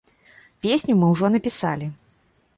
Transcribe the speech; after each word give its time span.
Песню 0.65 0.95
мы 1.03 1.11
ўжо 1.13 1.31
напісалі. 1.35 1.93